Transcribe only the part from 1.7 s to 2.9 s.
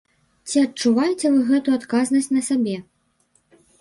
адказнасць на сабе?